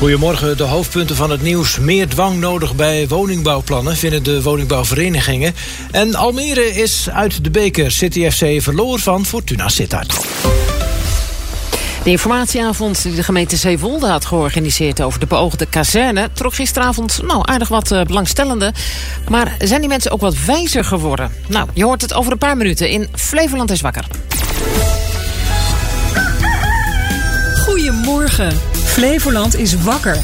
[0.00, 1.78] Goedemorgen, de hoofdpunten van het nieuws.
[1.78, 5.54] Meer dwang nodig bij woningbouwplannen vinden de woningbouwverenigingen.
[5.90, 7.90] En Almere is uit de beker.
[7.90, 10.18] City FC verloor van Fortuna Sittard.
[12.04, 17.42] De informatieavond die de gemeente Zeewolde had georganiseerd over de beoogde kazerne trok gisteravond nou,
[17.44, 18.74] aardig wat uh, belangstellenden.
[19.28, 21.32] Maar zijn die mensen ook wat wijzer geworden?
[21.48, 24.04] Nou, je hoort het over een paar minuten in Flevoland is wakker.
[27.64, 28.69] Goedemorgen.
[28.90, 30.18] Flevoland is wakker.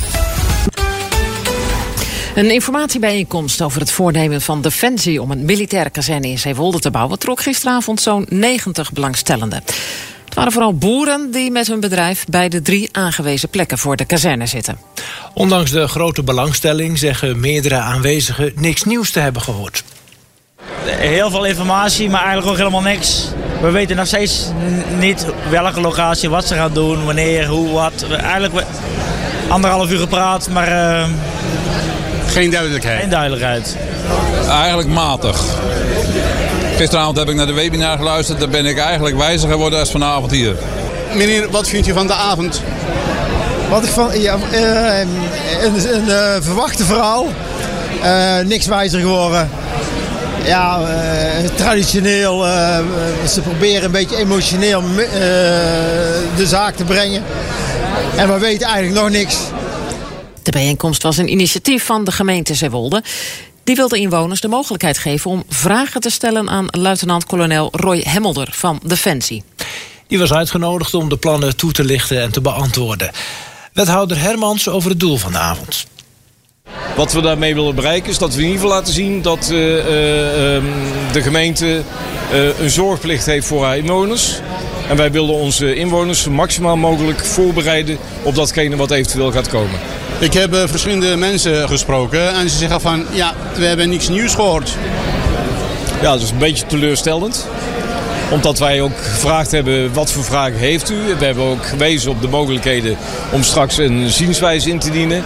[2.34, 7.18] Een informatiebijeenkomst over het voornemen van Defensie om een militaire kazerne in Zeewolde te bouwen
[7.18, 9.62] trok gisteravond zo'n 90 belangstellenden.
[10.24, 14.04] Het waren vooral boeren die met hun bedrijf bij de drie aangewezen plekken voor de
[14.04, 14.78] kazerne zitten.
[15.34, 19.84] Ondanks de grote belangstelling zeggen meerdere aanwezigen niks nieuws te hebben gehoord.
[20.86, 23.28] Heel veel informatie, maar eigenlijk ook helemaal niks.
[23.60, 24.46] We weten nog steeds
[24.98, 28.06] niet welke locatie, wat ze gaan doen, wanneer, hoe, wat.
[28.20, 28.64] Eigenlijk
[29.48, 30.68] anderhalf uur gepraat, maar...
[30.68, 31.04] Uh,
[32.26, 33.00] geen duidelijkheid?
[33.00, 33.76] Geen duidelijkheid.
[34.48, 35.44] Eigenlijk matig.
[36.76, 38.38] Gisteravond heb ik naar de webinar geluisterd.
[38.38, 40.54] Daar ben ik eigenlijk wijzer geworden als vanavond hier.
[41.14, 42.62] Meneer, wat vindt u van de avond?
[43.70, 44.20] Wat ik van...
[44.20, 44.98] Ja, uh,
[45.62, 47.26] een, een uh, verwachte verhaal.
[48.04, 49.50] Uh, niks wijzer geworden
[50.44, 52.46] ja, uh, traditioneel.
[52.46, 52.78] Uh,
[53.28, 54.96] ze proberen een beetje emotioneel uh,
[56.36, 57.24] de zaak te brengen.
[58.16, 59.36] En we weten eigenlijk nog niks.
[60.42, 63.02] De bijeenkomst was een initiatief van de gemeente Zeewolde.
[63.64, 68.48] Die wil de inwoners de mogelijkheid geven om vragen te stellen aan luitenant-kolonel Roy Hemmelder
[68.52, 69.42] van Defensie.
[70.06, 73.10] Die was uitgenodigd om de plannen toe te lichten en te beantwoorden.
[73.72, 75.86] Wethouder Hermans over het doel van de avond.
[76.96, 79.76] Wat we daarmee willen bereiken is dat we in ieder geval laten zien dat uh,
[79.76, 79.84] uh,
[81.12, 81.82] de gemeente
[82.32, 84.40] uh, een zorgplicht heeft voor haar inwoners.
[84.88, 89.78] En wij willen onze inwoners maximaal mogelijk voorbereiden op datgene wat eventueel gaat komen.
[90.18, 94.76] Ik heb verschillende mensen gesproken en ze zeggen van ja, we hebben niks nieuws gehoord.
[96.02, 97.46] Ja, dat is een beetje teleurstellend
[98.30, 100.96] omdat wij ook gevraagd hebben wat voor vragen heeft u.
[101.18, 102.96] We hebben ook gewezen op de mogelijkheden
[103.32, 105.24] om straks een zienswijze in te dienen.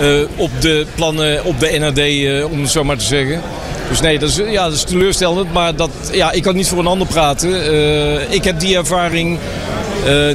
[0.00, 3.40] Uh, op de plannen, op de NRD, uh, om het zo maar te zeggen.
[3.88, 5.52] Dus nee, dat is, ja, dat is teleurstellend.
[5.52, 7.74] Maar dat, ja, ik kan niet voor een ander praten.
[7.74, 9.38] Uh, ik heb die ervaring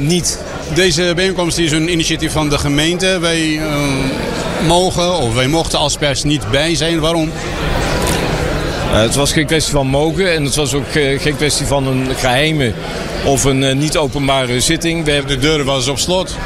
[0.00, 0.38] niet.
[0.74, 3.18] Deze bijeenkomst is een initiatief van de gemeente.
[3.18, 3.60] Wij
[4.66, 7.00] mogen, of wij mochten als pers niet bij zijn.
[7.00, 7.30] Waarom?
[8.86, 11.86] Uh, het was geen kwestie van mogen en het was ook uh, geen kwestie van
[11.86, 12.72] een geheime
[13.24, 15.04] of een uh, niet openbare zitting.
[15.04, 16.36] We hebben, de deuren was op slot.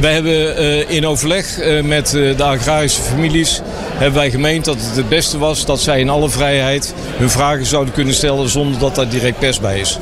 [0.00, 3.60] we hebben in overleg met de agrarische families
[3.94, 7.66] hebben wij gemeend dat het het beste was dat zij in alle vrijheid hun vragen
[7.66, 9.98] zouden kunnen stellen zonder dat daar direct pers bij is.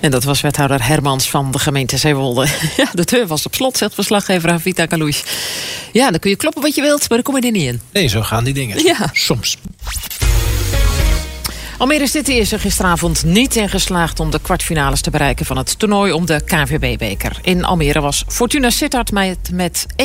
[0.00, 2.46] En dat was wethouder Hermans van de gemeente Zeewolde.
[2.76, 5.22] Ja, de deur was op slot, zegt verslaggever Havita Kalouch.
[5.92, 7.80] Ja, dan kun je kloppen wat je wilt, maar dan kom je er niet in.
[7.92, 8.84] Nee, zo gaan die dingen.
[8.84, 9.10] Ja.
[9.12, 9.56] Soms.
[11.78, 15.78] Almere City is er gisteravond niet in geslaagd om de kwartfinales te bereiken van het
[15.78, 17.38] toernooi om de KNVB-beker.
[17.42, 19.12] In Almere was Fortuna Sittard
[19.52, 19.96] met 1-2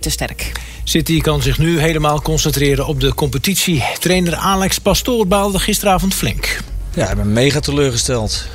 [0.00, 0.52] te sterk.
[0.84, 3.84] City kan zich nu helemaal concentreren op de competitie.
[3.98, 6.60] Trainer Alex Pastoor baalde gisteravond flink.
[6.94, 8.46] Ja, ik ben mega teleurgesteld.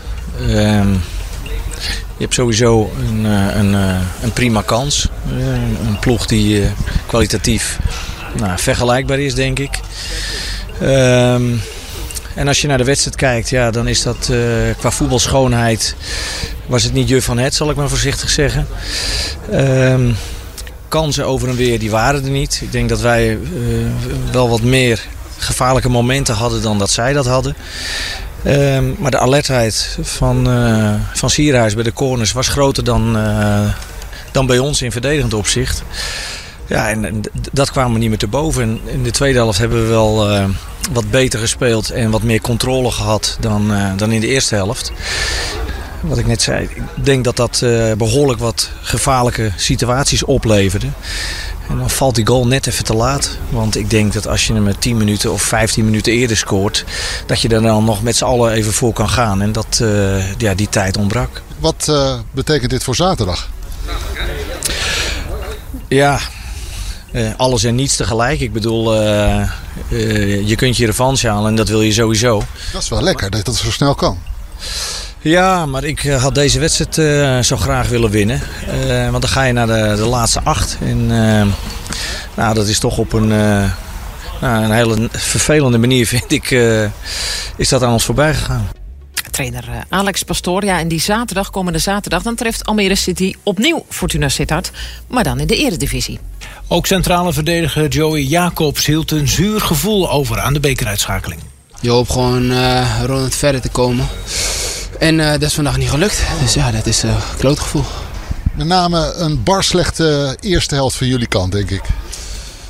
[0.42, 1.02] Um,
[2.18, 3.74] je hebt sowieso een, een,
[4.22, 5.08] een prima kans.
[5.88, 6.64] Een ploeg die
[7.06, 7.80] kwalitatief
[8.40, 9.80] nou, vergelijkbaar is, denk ik.
[10.82, 11.62] Um,
[12.38, 14.40] en als je naar de wedstrijd kijkt, ja, dan is dat uh,
[14.78, 15.96] qua voetbalschoonheid...
[16.66, 18.68] was het niet je van het, zal ik maar voorzichtig zeggen.
[19.54, 20.16] Um,
[20.88, 22.60] kansen over en weer, die waren er niet.
[22.62, 23.40] Ik denk dat wij uh,
[24.32, 25.06] wel wat meer
[25.38, 27.56] gevaarlijke momenten hadden dan dat zij dat hadden.
[28.46, 33.18] Um, maar de alertheid van, uh, van Sierhuis bij de corners was groter dan,
[34.32, 35.84] dan bij ons in verdedigend opzicht.
[36.68, 37.22] Ja, en,
[37.52, 38.62] dat kwamen we niet meer te boven.
[38.62, 40.28] En in de tweede helft hebben we wel
[40.92, 44.92] wat beter gespeeld en wat meer controle gehad dan, uh, dan in de eerste helft.
[46.02, 50.88] Wat ik net zei, ik denk dat dat uh, behoorlijk wat gevaarlijke situaties opleverde.
[51.70, 53.38] En dan valt die goal net even te laat.
[53.50, 56.86] Want ik denk dat als je hem met 10 minuten of 15 minuten eerder scoort...
[57.26, 59.42] dat je er dan nog met z'n allen even voor kan gaan.
[59.42, 59.84] En dat
[60.38, 61.42] ja, die tijd ontbrak.
[61.60, 61.92] Wat
[62.32, 63.50] betekent dit voor zaterdag?
[65.88, 66.20] Ja,
[67.18, 68.40] uh, alles en niets tegelijk.
[68.40, 69.50] Ik bedoel, uh,
[69.90, 72.44] uh, je kunt je revanche halen en dat wil je sowieso.
[72.74, 74.18] Dat is wel lekker dat dat zo snel kan.
[75.20, 78.42] Ja, maar ik had deze wedstrijd zo graag willen winnen.
[79.12, 80.78] want dan ga je naar de, de laatste acht.
[80.82, 81.08] En
[82.36, 86.50] nou, dat is toch op een, nou, een hele vervelende manier, vind ik,
[87.56, 88.68] is dat aan ons voorbij gegaan.
[89.38, 90.66] Trainer eh, Alex Pastoor.
[90.66, 94.72] Ja, en die zaterdag, komende zaterdag, dan treft Almere City opnieuw Fortuna Sittard.
[95.08, 96.20] Maar dan in de eredivisie.
[96.68, 101.42] Ook centrale verdediger Joey Jacobs hield een zuur gevoel over aan de bekeruitschakeling.
[101.80, 104.08] Je hoopt gewoon uh, rond verder te komen.
[105.00, 106.22] En uh, dat is vandaag niet gelukt.
[106.42, 107.84] Dus ja, dat is een uh, kloot gevoel.
[108.56, 111.82] Met name een bar slechte eerste helft van jullie kant, denk ik.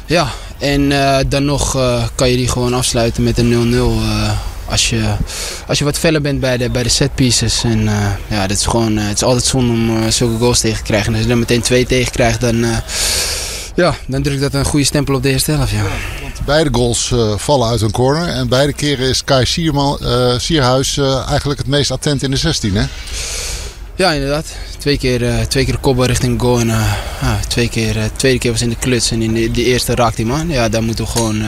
[0.05, 0.27] Ja,
[0.57, 3.75] en uh, dan nog uh, kan je die gewoon afsluiten met een 0-0.
[3.75, 4.31] Uh,
[4.69, 5.15] als, je,
[5.67, 7.63] als je wat feller bent bij de, bij de set pieces.
[7.63, 7.89] En
[8.27, 11.07] ja, dat is gewoon, het is altijd zonde om zulke goals tegen te krijgen.
[11.07, 12.65] En als je dan meteen twee tegen krijgt, dan,
[13.75, 15.71] ja, dan drukt dat een goede stempel op de eerste helft.
[15.71, 15.83] Ja.
[16.21, 18.27] Want beide goals vallen uit een corner.
[18.27, 19.99] En beide keren is Kai Sierman,
[20.37, 20.97] Sierhuis
[21.27, 22.75] eigenlijk het meest attent in de 16.
[22.75, 22.85] Hè?
[23.97, 24.45] Ja, inderdaad.
[24.77, 26.59] Twee keer, uh, twee keer de kopbal richting goal.
[26.59, 29.11] En uh, twee keer, de tweede keer was in de kluts.
[29.11, 30.49] En in de, de eerste raakt die man.
[30.49, 31.43] Ja, daar moeten we gewoon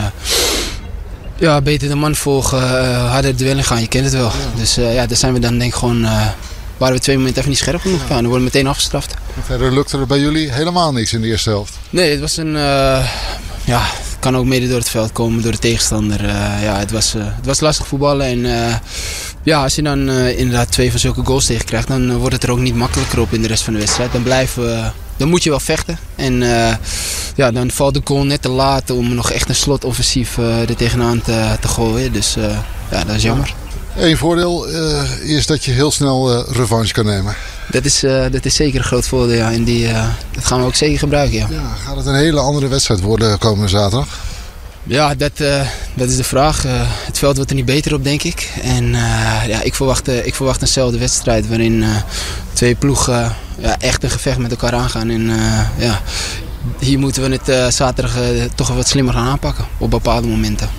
[1.40, 2.60] ja, beter de man volgen.
[3.08, 3.82] harder de duel gaan.
[3.82, 4.28] Je kent het wel.
[4.28, 4.60] Ja.
[4.60, 6.02] Dus ja, daar zijn we dan denk ik gewoon...
[6.78, 8.02] waren we twee momenten even niet scherp genoeg.
[8.02, 8.08] Ja.
[8.08, 9.14] dan worden we meteen afgestraft.
[9.36, 11.78] En verder lukte er bij jullie helemaal niks in de eerste helft?
[11.90, 12.52] Nee, het was een...
[13.64, 16.26] ja, het kan ook mede door het veld komen, door de tegenstander.
[16.62, 18.26] ja, het, was, het was lastig voetballen.
[18.26, 18.72] En
[19.44, 22.52] ja, als je dan inderdaad twee van zulke goals tegen krijgt, dan wordt het er
[22.52, 24.12] ook niet makkelijker op in de rest van de wedstrijd.
[24.12, 26.00] Dan, blijven we, dan moet je wel vechten.
[26.16, 26.44] En
[27.40, 31.22] ja, dan valt de goal net te laat om nog echt een slotoffensief er tegenaan
[31.22, 32.14] te, te gooien.
[32.14, 32.36] Dus
[32.92, 33.54] ja, dat is jammer.
[33.96, 34.66] Eén voordeel
[35.22, 37.36] is dat je heel snel revanche kan nemen.
[37.72, 38.00] Dat is,
[38.32, 39.52] dat is zeker een groot voordeel, ja.
[39.52, 39.88] En die,
[40.32, 41.48] dat gaan we ook zeker gebruiken, ja.
[41.50, 41.76] ja.
[41.86, 44.08] Gaat het een hele andere wedstrijd worden komende zaterdag?
[44.84, 45.62] Ja, dat, uh,
[45.94, 46.66] dat is de vraag.
[46.66, 46.72] Uh,
[47.06, 48.54] het veld wordt er niet beter op, denk ik.
[48.62, 51.84] En uh, ja, ik, verwacht, ik verwacht eenzelfde wedstrijd waarin
[52.54, 55.10] twee ploegen ja, echt een gevecht met elkaar aangaan.
[55.10, 55.32] En
[55.78, 56.02] ja,
[56.80, 58.18] hier moeten we het zaterdag
[58.56, 60.70] toch wat slimmer gaan aanpakken op bepaalde momenten.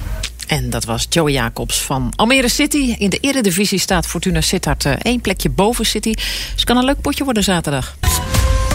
[0.46, 2.94] En dat was Joey Jacobs van Almere City.
[2.98, 6.12] In de eredivisie staat Fortuna Sittard één plekje boven City.
[6.14, 7.96] Dus het kan een leuk potje worden zaterdag.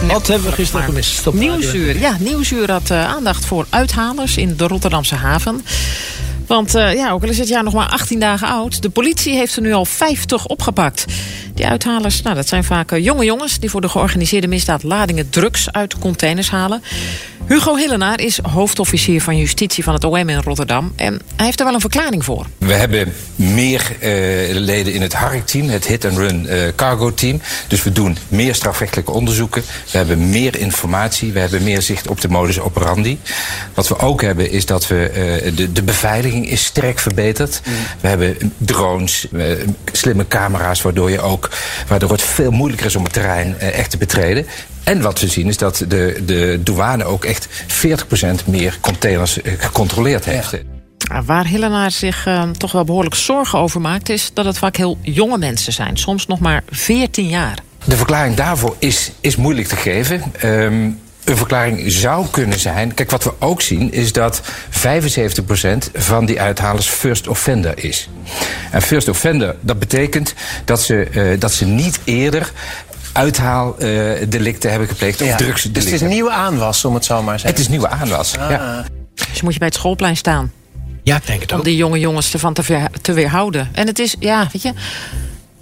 [0.02, 1.32] Wat hebben we gisteren gemist?
[1.32, 1.98] Nieuwsuur.
[1.98, 5.64] Ja, Nieuwsuur had uh, aandacht voor uithalers in de Rotterdamse haven.
[6.46, 8.82] Want uh, ja, ook al is het jaar nog maar 18 dagen oud...
[8.82, 11.04] de politie heeft er nu al 50 opgepakt.
[11.54, 13.58] Die uithalers, nou, dat zijn vaak uh, jonge jongens...
[13.58, 16.82] die voor de georganiseerde misdaad ladingen drugs uit containers halen.
[17.48, 20.92] Hugo Hillenaar is hoofdofficier van justitie van het OM in Rotterdam.
[20.96, 22.46] En hij heeft er wel een verklaring voor.
[22.58, 24.08] We hebben meer uh,
[24.54, 27.40] leden in het HARC-team, het Hit-and-Run uh, Cargo-team.
[27.68, 29.62] Dus we doen meer strafrechtelijke onderzoeken.
[29.90, 31.32] We hebben meer informatie.
[31.32, 33.18] We hebben meer zicht op de modus operandi.
[33.74, 35.10] Wat we ook hebben is dat we
[35.44, 37.60] uh, de, de beveiliging is sterk verbeterd.
[37.64, 37.72] Mm.
[38.00, 39.26] We hebben drones,
[39.92, 41.50] slimme camera's, waardoor, je ook,
[41.88, 44.46] waardoor het veel moeilijker is om het terrein echt te betreden.
[44.86, 50.24] En wat we zien is dat de, de douane ook echt 40% meer containers gecontroleerd
[50.24, 50.50] heeft.
[50.50, 51.22] Ja.
[51.22, 54.08] Waar Hillenaar zich uh, toch wel behoorlijk zorgen over maakt...
[54.08, 55.96] is dat het vaak heel jonge mensen zijn.
[55.96, 57.58] Soms nog maar 14 jaar.
[57.84, 60.22] De verklaring daarvoor is, is moeilijk te geven.
[60.44, 62.94] Um, een verklaring zou kunnen zijn.
[62.94, 68.08] Kijk, wat we ook zien is dat 75% van die uithalers first offender is.
[68.70, 70.34] En first offender, dat betekent
[70.64, 72.52] dat ze, uh, dat ze niet eerder
[73.16, 75.20] uithaaldelicten hebben gepleegd.
[75.20, 75.36] Of ja.
[75.36, 75.72] drugsdelicten.
[75.72, 77.50] Dus het is nieuwe aanwas, om het zo maar te zeggen.
[77.50, 78.50] Het is nieuwe aanwas, ah.
[78.50, 78.84] ja.
[79.30, 80.52] Dus moet je bij het schoolplein staan.
[81.02, 81.58] Ja, ik denk het ook.
[81.58, 83.68] Om die jonge jongens ervan te, ver, te weerhouden.
[83.72, 84.72] En het is, ja, weet je...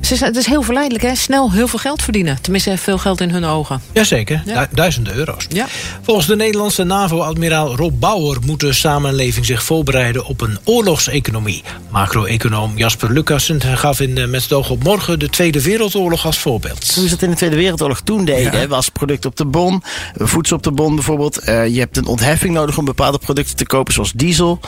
[0.08, 1.14] Het is heel verleidelijk, hè?
[1.14, 2.38] Snel heel veel geld verdienen.
[2.40, 3.82] Tenminste, veel geld in hun ogen.
[3.92, 4.68] Jazeker, ja.
[4.72, 5.46] duizenden euro's.
[5.48, 5.66] Ja.
[6.02, 8.38] Volgens de Nederlandse NAVO-admiraal Rob Bauer...
[8.46, 11.62] moet de samenleving zich voorbereiden op een oorlogseconomie.
[11.90, 15.18] Macro-econoom Jasper Lucassen gaf in Met het oog op morgen...
[15.18, 16.94] de Tweede Wereldoorlog als voorbeeld.
[16.94, 18.60] Hoe ze dat in de Tweede Wereldoorlog toen deden...
[18.60, 18.66] Ja.
[18.66, 19.82] was product op de bon,
[20.14, 21.48] voedsel op de bon bijvoorbeeld.
[21.48, 24.60] Uh, je hebt een ontheffing nodig om bepaalde producten te kopen, zoals diesel.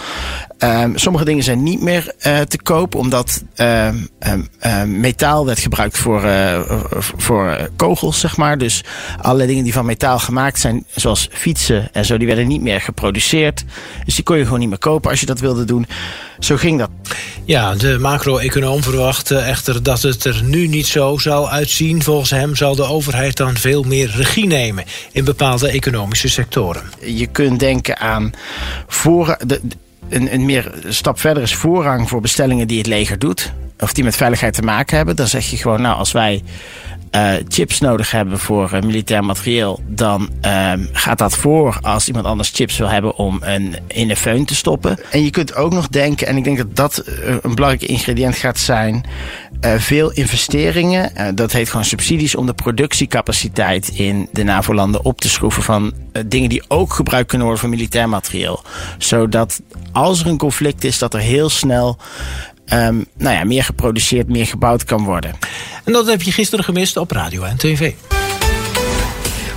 [0.58, 3.42] Uh, sommige dingen zijn niet meer uh, te koop, omdat
[4.86, 6.60] metaal werd gebruikt voor, uh,
[7.16, 8.58] voor kogels, zeg maar.
[8.58, 8.84] Dus
[9.20, 12.80] allerlei dingen die van metaal gemaakt zijn, zoals fietsen en zo, die werden niet meer
[12.80, 13.64] geproduceerd.
[14.04, 15.86] Dus die kon je gewoon niet meer kopen als je dat wilde doen.
[16.38, 16.90] Zo ging dat.
[17.44, 22.02] Ja, de macro-econoom verwacht echter dat het er nu niet zo zal uitzien.
[22.02, 26.82] Volgens hem zal de overheid dan veel meer regie nemen in bepaalde economische sectoren.
[27.00, 28.32] Je kunt denken aan
[28.86, 29.36] voor.
[29.46, 29.60] De,
[30.08, 34.04] een, een meer stap verder is voorrang voor bestellingen die het leger doet of die
[34.04, 35.16] met veiligheid te maken hebben.
[35.16, 36.42] Dan zeg je gewoon, nou, als wij
[37.16, 42.26] uh, chips nodig hebben voor uh, militair materieel, dan uh, gaat dat voor als iemand
[42.26, 44.98] anders chips wil hebben om een, in een föhn te stoppen.
[45.10, 48.36] En je kunt ook nog denken, en ik denk dat dat eh, een belangrijk ingrediënt
[48.36, 49.04] gaat zijn,
[49.78, 55.62] veel investeringen, dat heet gewoon subsidies om de productiecapaciteit in de NAVO-landen op te schroeven
[55.62, 55.92] van
[56.26, 58.62] dingen die ook gebruikt kunnen worden voor militair materieel.
[58.98, 59.60] Zodat
[59.92, 61.98] als er een conflict is, dat er heel snel
[62.66, 65.34] ehm, nou ja, meer geproduceerd, meer gebouwd kan worden.
[65.84, 67.92] En dat heb je gisteren gemist op radio en tv.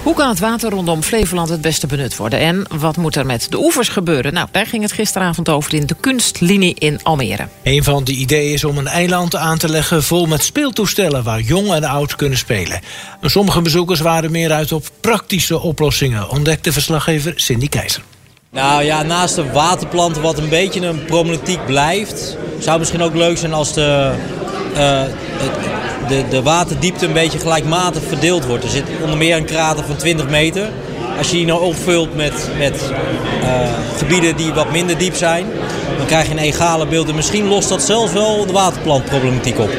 [0.04, 2.40] Hoe kan het water rondom Flevoland het beste benut worden?
[2.40, 4.34] En wat moet er met de oevers gebeuren?
[4.34, 7.48] Nou, daar ging het gisteravond over in de kunstlinie in Almere.
[7.64, 11.42] Een van de ideeën is om een eiland aan te leggen vol met speeltoestellen waar
[11.42, 12.80] jong en oud kunnen spelen.
[13.22, 18.04] En sommige bezoekers waren meer uit op praktische oplossingen, ontdekte verslaggever Cindy Keizer.
[18.52, 23.16] Nou ja, naast de waterplanten wat een beetje een problematiek blijft, zou het misschien ook
[23.16, 24.12] leuk zijn als de,
[24.74, 25.02] uh,
[26.08, 28.64] de, de waterdiepte een beetje gelijkmatig verdeeld wordt.
[28.64, 30.70] Er zit onder meer een krater van 20 meter.
[31.18, 32.92] Als je die nou opvult met, met
[33.44, 35.46] uh, gebieden die wat minder diep zijn,
[35.98, 37.10] dan krijg je een egale beeld.
[37.10, 39.70] En misschien lost dat zelfs wel de waterplantproblematiek op.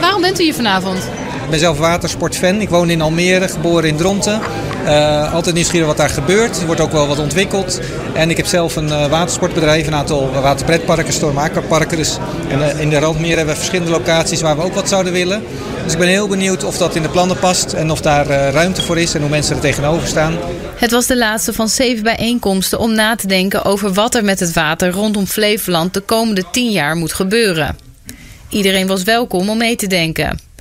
[0.00, 1.08] Waarom bent u hier vanavond?
[1.44, 2.60] Ik ben zelf watersportfan.
[2.60, 4.40] Ik woon in Almere, geboren in Dronten.
[4.84, 6.60] Uh, altijd nieuwsgierig wat daar gebeurt.
[6.60, 7.80] Er wordt ook wel wat ontwikkeld.
[8.14, 11.96] En ik heb zelf een uh, watersportbedrijf, een aantal waterpretparken, stormakerparken.
[11.96, 15.12] Dus, en uh, in de Randmeer hebben we verschillende locaties waar we ook wat zouden
[15.12, 15.42] willen.
[15.84, 18.82] Dus ik ben heel benieuwd of dat in de plannen past en of daar ruimte
[18.82, 20.34] voor is en hoe mensen er tegenover staan.
[20.76, 24.40] Het was de laatste van zeven bijeenkomsten om na te denken over wat er met
[24.40, 27.76] het water rondom Flevoland de komende tien jaar moet gebeuren.
[28.48, 30.52] Iedereen was welkom om mee te denken.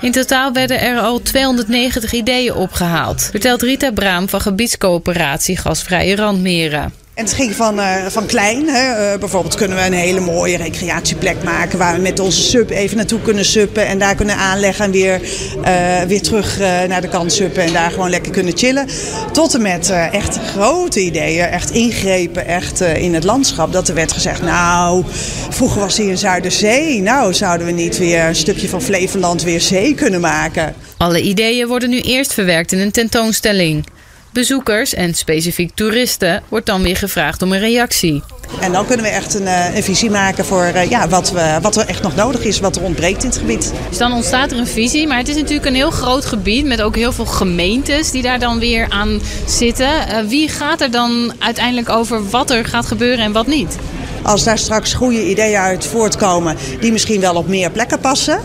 [0.00, 6.92] In totaal werden er al 290 ideeën opgehaald, vertelt Rita Braam van gebiedscoöperatie Gasvrije Randmeren.
[7.14, 8.68] En het ging van, uh, van klein.
[8.68, 9.12] Hè.
[9.12, 12.96] Uh, bijvoorbeeld kunnen we een hele mooie recreatieplek maken waar we met onze sub even
[12.96, 15.20] naartoe kunnen suppen en daar kunnen aanleggen en weer,
[15.64, 18.86] uh, weer terug naar de kant suppen en daar gewoon lekker kunnen chillen.
[19.32, 23.72] Tot en met echt grote ideeën, echt ingrepen echt, in het landschap.
[23.72, 25.04] Dat er werd gezegd, nou,
[25.50, 27.00] vroeger was hier een Zuiderzee.
[27.00, 30.74] Nou, zouden we niet weer een stukje van Flevoland weer zee kunnen maken?
[30.96, 33.84] Alle ideeën worden nu eerst verwerkt in een tentoonstelling.
[34.32, 38.22] Bezoekers en specifiek toeristen wordt dan weer gevraagd om een reactie.
[38.60, 39.46] En dan kunnen we echt een,
[39.76, 42.82] een visie maken voor ja, wat, we, wat er echt nog nodig is, wat er
[42.82, 43.72] ontbreekt in het gebied.
[43.88, 46.82] Dus dan ontstaat er een visie, maar het is natuurlijk een heel groot gebied met
[46.82, 49.88] ook heel veel gemeentes die daar dan weer aan zitten.
[49.88, 53.76] Uh, wie gaat er dan uiteindelijk over wat er gaat gebeuren en wat niet?
[54.22, 58.40] Als daar straks goede ideeën uit voortkomen die misschien wel op meer plekken passen.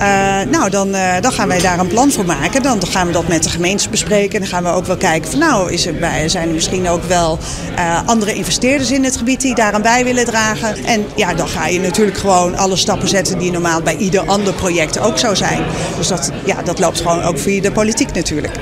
[0.00, 2.62] Uh, nou, dan, uh, dan gaan wij daar een plan voor maken.
[2.62, 4.40] Dan gaan we dat met de gemeentes bespreken.
[4.40, 7.04] Dan gaan we ook wel kijken van nou, is er bij, zijn er misschien ook
[7.04, 7.38] wel
[7.78, 10.84] uh, andere investeerders in het gebied die daaraan bij willen dragen.
[10.84, 14.54] En ja, dan ga je natuurlijk gewoon alle stappen zetten die normaal bij ieder ander
[14.54, 15.62] project ook zou zijn.
[15.96, 18.54] Dus dat, ja, dat loopt gewoon ook via de politiek natuurlijk.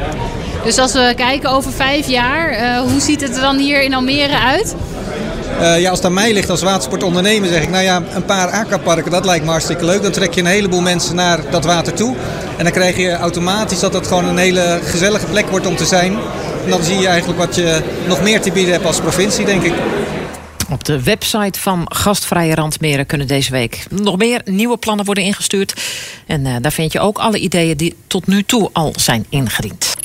[0.64, 4.38] Dus als we kijken over vijf jaar, hoe ziet het er dan hier in Almere
[4.38, 4.74] uit?
[5.60, 8.50] Uh, ja, als het aan mij ligt als watersportondernemer zeg ik, nou ja, een paar
[8.50, 10.02] aquaparken, dat lijkt me hartstikke leuk.
[10.02, 12.16] Dan trek je een heleboel mensen naar dat water toe.
[12.56, 15.84] En dan krijg je automatisch dat het gewoon een hele gezellige plek wordt om te
[15.84, 16.12] zijn.
[16.64, 19.62] En dan zie je eigenlijk wat je nog meer te bieden hebt als provincie, denk
[19.62, 19.72] ik.
[20.70, 25.74] Op de website van Gastvrije Randmeren kunnen deze week nog meer nieuwe plannen worden ingestuurd.
[26.26, 29.95] En uh, daar vind je ook alle ideeën die tot nu toe al zijn ingediend.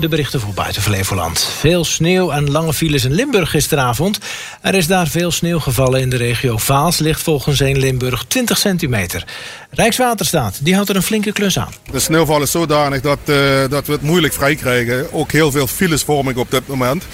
[0.00, 1.40] De berichten voor buiten Flevoland.
[1.58, 4.18] Veel sneeuw en lange files in Limburg gisteravond.
[4.62, 6.98] Er is daar veel sneeuw gevallen in de regio Vaals.
[6.98, 9.24] Ligt volgens een Limburg 20 centimeter.
[9.70, 11.72] Rijkswaterstaat die houdt er een flinke klus aan.
[11.90, 13.36] De sneeuwval is zodanig dat, uh,
[13.68, 15.12] dat we het moeilijk vrij krijgen.
[15.12, 17.04] Ook heel veel files vorm ik op dit moment.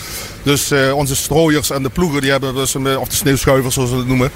[0.42, 3.96] Dus uh, onze strooiers en de ploegen, die hebben dus, of de sneeuwschuivers zoals we
[3.96, 4.30] het noemen...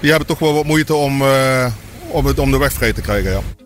[0.00, 1.66] die hebben toch wel wat moeite om, uh,
[2.08, 3.65] om, het, om de weg vrij te krijgen, ja.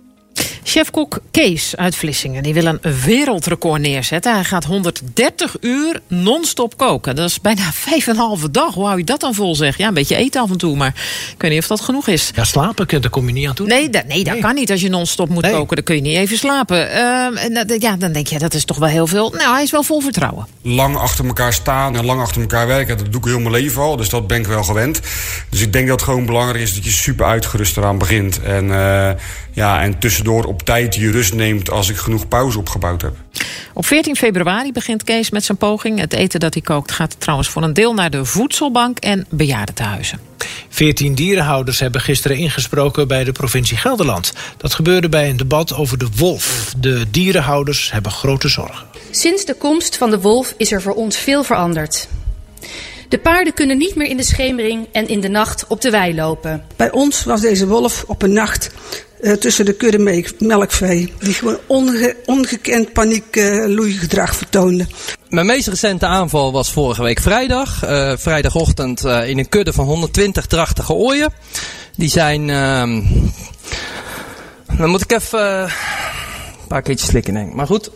[0.70, 4.34] Chefkok Kees uit Vlissingen die wil een wereldrecord neerzetten.
[4.34, 7.16] Hij gaat 130 uur non-stop koken.
[7.16, 8.74] Dat is bijna vijf en een halve dag.
[8.74, 9.76] Hoe hou je dat dan vol, zeg?
[9.76, 10.94] Ja, een beetje eten af en toe, maar
[11.32, 12.30] ik weet niet of dat genoeg is.
[12.34, 13.66] Ja, slapen, daar kom je niet aan toe.
[13.66, 14.42] Nee, dat, nee, dat nee.
[14.42, 14.70] kan niet.
[14.70, 15.52] Als je non-stop moet nee.
[15.52, 16.86] koken, dan kun je niet even slapen.
[16.86, 19.30] Uh, ja, dan denk je, dat is toch wel heel veel.
[19.30, 20.46] Nou, hij is wel vol vertrouwen.
[20.62, 23.82] Lang achter elkaar staan en lang achter elkaar werken, dat doe ik heel mijn leven
[23.82, 23.96] al.
[23.96, 25.00] Dus dat ben ik wel gewend.
[25.48, 28.42] Dus ik denk dat het gewoon belangrijk is dat je super uitgerust eraan begint.
[28.42, 29.10] En, uh,
[29.52, 33.16] ja, en tussendoor op tijd je rust neemt als ik genoeg pauze opgebouwd heb.
[33.74, 35.98] Op 14 februari begint Kees met zijn poging.
[35.98, 40.20] Het eten dat hij kookt gaat trouwens voor een deel naar de voedselbank en bejaardentehuizen.
[40.68, 44.32] 14 dierenhouders hebben gisteren ingesproken bij de provincie Gelderland.
[44.56, 46.74] Dat gebeurde bij een debat over de wolf.
[46.76, 48.86] De dierenhouders hebben grote zorgen.
[49.10, 52.08] Sinds de komst van de wolf is er voor ons veel veranderd.
[53.08, 56.14] De paarden kunnen niet meer in de schemering en in de nacht op de wei
[56.14, 56.64] lopen.
[56.76, 58.70] Bij ons was deze wolf op een nacht
[59.22, 61.12] uh, tussen de kudde melkvee.
[61.18, 64.86] Die gewoon onge ongekend paniekloeigedrag uh, vertoonde.
[65.28, 67.84] Mijn meest recente aanval was vorige week vrijdag.
[67.84, 71.32] Uh, vrijdagochtend in een kudde van 120 drachtige ooien.
[71.96, 72.50] Die zijn...
[72.50, 73.02] ehm
[74.78, 75.70] dan moet ik even een
[76.68, 77.54] paar keertjes slikken, denk ik.
[77.54, 77.90] Maar goed.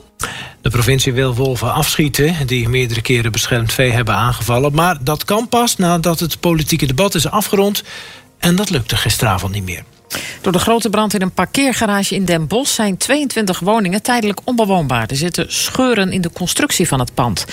[0.62, 4.74] De provincie wil wolven afschieten die meerdere keren beschermd vee hebben aangevallen.
[4.74, 7.82] Maar dat kan pas nadat het politieke debat is afgerond
[8.38, 9.84] En dat lukte gisteravond niet meer.
[10.40, 15.06] Door de grote brand in een parkeergarage in Den Bosch zijn 22 woningen tijdelijk onbewoonbaar.
[15.06, 17.44] Er zitten scheuren in de constructie van het pand.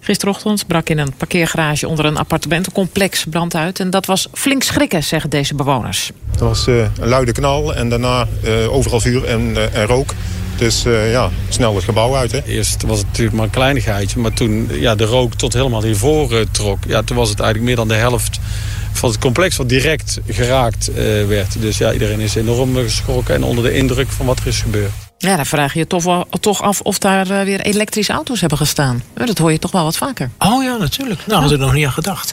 [0.00, 3.80] Gisterochtend brak in een parkeergarage onder een appartementencomplex brand uit.
[3.80, 6.10] En dat was flink schrikken, zeggen deze bewoners.
[6.30, 10.14] Het was uh, een luide knal en daarna uh, overal vuur en, uh, en rook.
[10.56, 12.32] Dus ja, snel het gebouw uit.
[12.32, 12.44] Hè?
[12.44, 14.18] Eerst was het natuurlijk maar een kleinigheidje.
[14.18, 16.78] Maar toen ja, de rook tot helemaal hiervoor trok...
[16.86, 18.38] Ja, toen was het eigenlijk meer dan de helft
[18.92, 20.90] van het complex wat direct geraakt
[21.26, 21.60] werd.
[21.60, 25.07] Dus ja, iedereen is enorm geschrokken en onder de indruk van wat er is gebeurd.
[25.20, 28.40] Ja, dan vraag je je toch, wel, toch af of daar uh, weer elektrische auto's
[28.40, 29.02] hebben gestaan.
[29.14, 30.30] Dat hoor je toch wel wat vaker.
[30.38, 31.26] Oh ja, natuurlijk.
[31.26, 32.32] Nou, had ik nog niet aan gedacht.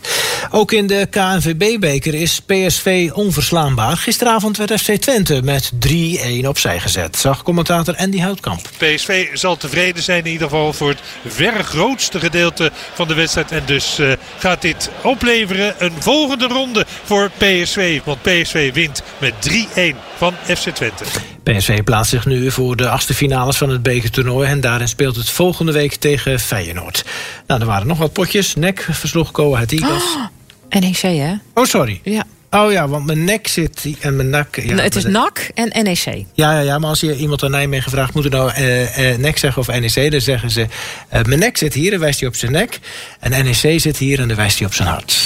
[0.52, 3.98] Ook in de KNVB-beker is PSV onverslaanbaar.
[3.98, 7.18] Gisteravond werd FC Twente met 3-1 opzij gezet.
[7.18, 8.70] Zag commentator Andy Houtkamp.
[8.78, 13.52] PSV zal tevreden zijn in ieder geval voor het verre grootste gedeelte van de wedstrijd.
[13.52, 18.02] En dus uh, gaat dit opleveren een volgende ronde voor PSV.
[18.04, 21.04] Want PSV wint met 3-1 van FC Twente.
[21.44, 24.50] PSV plaatst zich nu voor de achtste finales van het bekertoernooi...
[24.50, 27.06] en daarin speelt het volgende week tegen Feyenoord.
[27.48, 28.56] Nou, er waren nog wat potjes.
[28.56, 30.04] Nek versloeg Go Ahead Eagles.
[30.04, 31.34] Oh, NEC, hè?
[31.54, 32.02] Oh, sorry.
[32.04, 32.24] Ja.
[32.50, 34.56] Oh ja, want mijn nek zit en mijn nak...
[34.56, 36.06] Ja, het is NAC en NEC.
[36.06, 38.14] Ja, ja, ja, maar als je iemand aan Nijmegen vraagt...
[38.14, 40.12] moet er nou eh, eh, nek zeggen of NEC?
[40.12, 40.68] Dan zeggen ze...
[41.10, 42.80] Eh, mijn nek zit hier, dan wijst hij op zijn nek.
[43.20, 45.18] En NEC zit hier en dan wijst hij op zijn hart.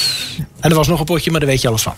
[0.59, 1.95] En er was nog een potje, maar daar weet je alles van.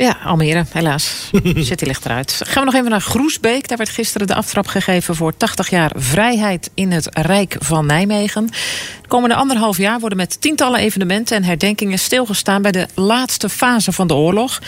[0.00, 1.30] Ja, Almere, helaas.
[1.42, 2.40] Die ligt eruit.
[2.44, 3.68] Gaan we nog even naar Groesbeek.
[3.68, 8.46] Daar werd gisteren de aftrap gegeven voor 80 jaar vrijheid in het Rijk van Nijmegen.
[9.02, 13.92] De komende anderhalf jaar worden met tientallen evenementen en herdenkingen stilgestaan bij de laatste fase
[13.92, 14.58] van de oorlog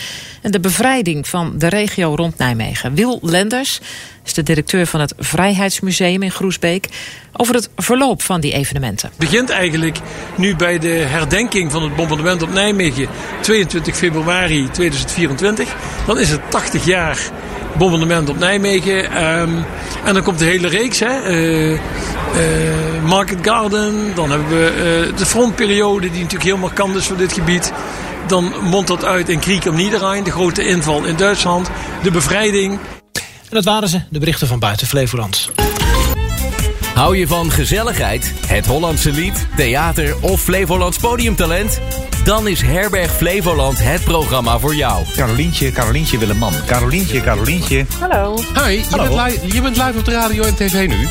[0.41, 2.93] en de bevrijding van de regio rond Nijmegen.
[2.93, 3.79] Wil Lenders
[4.25, 6.87] is de directeur van het Vrijheidsmuseum in Groesbeek
[7.33, 9.09] over het verloop van die evenementen.
[9.09, 9.97] Het begint eigenlijk
[10.35, 13.07] nu bij de herdenking van het bombardement op Nijmegen
[13.41, 15.75] 22 februari 2024.
[16.05, 17.31] Dan is het 80 jaar
[17.77, 19.25] bombardement op Nijmegen.
[19.25, 19.65] Um,
[20.03, 20.99] en dan komt de hele reeks.
[20.99, 21.29] Hè.
[21.29, 21.79] Uh, uh,
[23.05, 24.15] Market Garden.
[24.15, 24.73] Dan hebben we
[25.11, 27.73] uh, de frontperiode die natuurlijk heel markant is voor dit gebied.
[28.27, 30.23] Dan mondt dat uit in Krieg am Niederrhein.
[30.23, 31.69] De grote inval in Duitsland.
[32.03, 32.79] De bevrijding.
[33.53, 35.51] En dat waren ze, de berichten van buiten Flevoland.
[36.93, 41.79] Hou je van gezelligheid, het Hollandse lied, theater of Flevolands podiumtalent?
[42.23, 45.05] Dan is Herberg Flevoland het programma voor jou.
[45.15, 46.53] Carolientje, Carolientje Willeman.
[46.65, 47.85] Carolientje, Carolientje.
[47.99, 48.37] Hallo.
[48.37, 49.15] Hi, je, Hallo.
[49.15, 51.07] Bent live, je bent live op de radio en tv nu.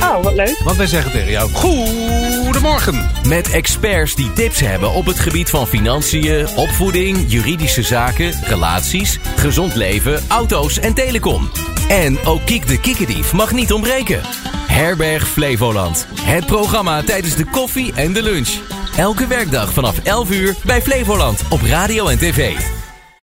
[0.00, 0.58] Oh, wat leuk.
[0.64, 3.03] Want wij zeggen tegen jou, goedemorgen.
[3.28, 9.74] Met experts die tips hebben op het gebied van financiën, opvoeding, juridische zaken, relaties, gezond
[9.74, 11.50] leven, auto's en telecom.
[11.88, 14.20] En ook Kiek de Kikkerdief mag niet ontbreken.
[14.66, 16.06] Herberg Flevoland.
[16.20, 18.50] Het programma tijdens de koffie en de lunch.
[18.96, 22.56] Elke werkdag vanaf 11 uur bij Flevoland op radio en tv.